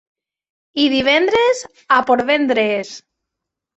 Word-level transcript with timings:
I 0.83 0.85
divendres, 0.93 1.61
a 1.99 2.03
Portvendres. 2.11 2.95